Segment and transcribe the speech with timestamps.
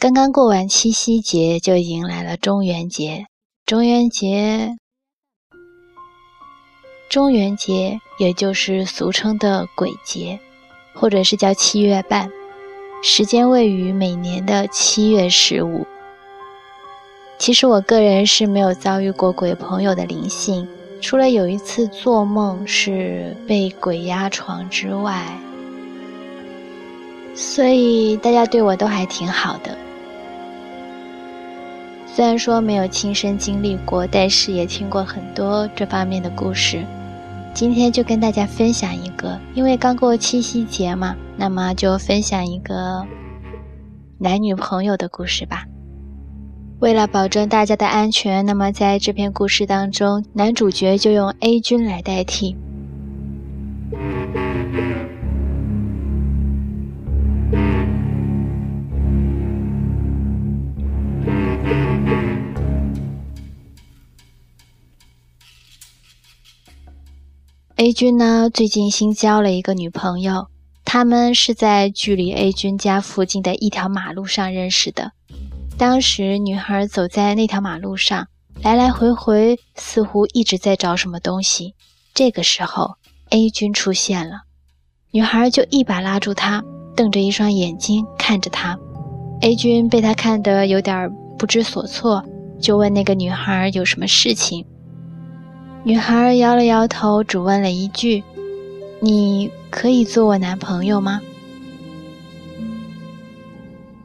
[0.00, 3.26] 刚刚过完七夕节，就迎来了中元节。
[3.66, 4.78] 中元节，
[7.10, 10.40] 中元节也就是俗称的鬼节，
[10.94, 12.30] 或者是叫七月半，
[13.02, 15.86] 时间位于每年的七月十五。
[17.38, 20.66] 其实我个人是没有遭遇过鬼朋友的灵性，
[21.02, 25.38] 除了有一次做梦是被鬼压床之外，
[27.34, 29.76] 所以大家对我都还挺好的。
[32.20, 36.84] 虽然说没有亲身经历过，但是也听过很多这方面的故事。
[37.54, 43.06] 今天就跟大家分享一个，因为刚过七夕节嘛，那么就分享一个
[44.18, 45.64] 男女朋友的故事吧。
[46.80, 52.54] 为了保证大家的安全，那么在这篇故事当中，男主角就用 A 君来代替。
[67.80, 70.48] A 君呢，最近新交了一个女朋友，
[70.84, 75.12] 他们是在距离 A 君家附近的一条马路上认识的。
[75.78, 78.28] 当时女孩走在那条马路上，
[78.60, 81.74] 来来回回，似乎一直在找什么东西。
[82.12, 82.96] 这个时候
[83.30, 84.42] ，A 君出现了，
[85.10, 86.62] 女孩就一把拉住他，
[86.94, 88.78] 瞪着一双眼睛看着他。
[89.40, 92.22] A 君被他看得有点不知所措，
[92.60, 94.66] 就问那个女孩有什么事情。
[95.82, 98.22] 女孩摇了摇头，只问了一句
[99.00, 101.22] ：“你可以做我男朋友吗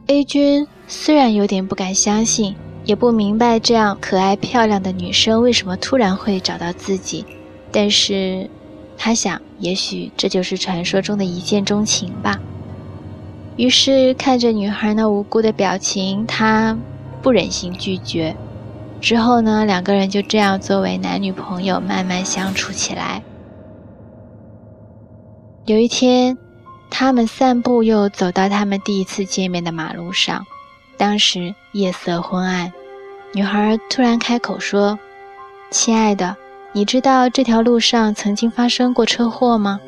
[0.06, 7.26] ？”A 君虽然有点不敢相信，也不明白这样可爱漂亮的女生为什么突然会找到自己，
[7.70, 8.48] 但是
[8.96, 12.40] 他想，也许这就是传说中的一见钟情吧。
[13.56, 16.78] 于是看着女孩那无辜的表情，他
[17.20, 18.34] 不忍心拒绝。
[19.00, 23.22] 之后呢，两个人就这样作为男女朋友慢慢相处起来。
[25.64, 26.36] 有一天，
[26.90, 30.44] 他们散步，又走到他们第一次见面的马路上。
[30.96, 32.72] 当时夜色昏暗，
[33.32, 34.98] 女孩突然开口说
[35.70, 36.36] ：“亲爱的，
[36.72, 39.78] 你知道这条路上曾经发生过车祸吗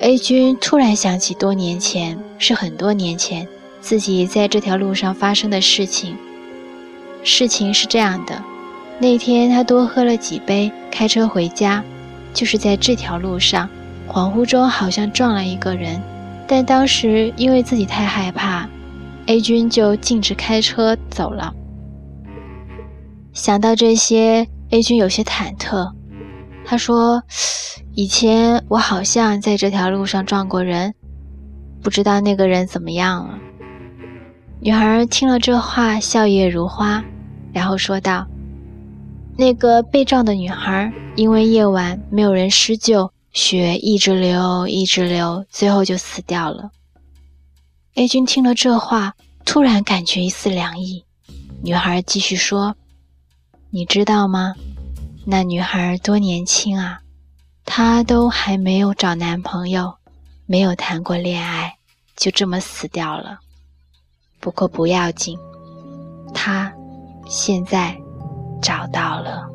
[0.00, 3.46] ？”A 君突然想起多年前，是很多年前，
[3.80, 6.16] 自己在这条路上发生的事情。
[7.24, 8.42] 事情是这样的，
[8.98, 11.82] 那天他多喝了几杯，开车回家，
[12.34, 13.68] 就是在这条路上，
[14.08, 16.00] 恍惚中好像撞了一个人，
[16.46, 18.68] 但当时因为自己太害怕
[19.26, 21.54] ，A 君就径直开车走了。
[23.32, 25.92] 想到这些，A 君有些忐忑，
[26.64, 27.22] 他说
[27.94, 30.92] ：“以前我好像在这条路上撞过人，
[31.80, 33.38] 不知道那个人怎么样了。”
[34.60, 37.02] 女孩听了这话，笑靥如花。
[37.52, 38.26] 然后说道
[39.36, 46.70] ：“那个被撞的女孩，因为夜晚没有人施救，血一直流，一直流，最后就死掉了。
[47.94, 49.14] ”A 君听了这话，
[49.44, 51.04] 突然感觉一丝凉意。
[51.62, 52.74] 女孩继续说
[53.70, 54.54] ：“你知道吗？
[55.26, 57.00] 那女孩多年轻啊，
[57.64, 59.94] 她都还没有找男朋友，
[60.46, 61.76] 没有谈过恋爱，
[62.16, 63.38] 就这么死掉了。
[64.40, 65.38] 不过不要紧，
[66.34, 66.72] 她……”
[67.26, 67.96] 现在
[68.60, 69.48] 找到了。